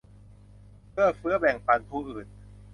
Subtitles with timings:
[0.93, 2.27] เอื้อเฟื้อแบ่งปันผู้อื่น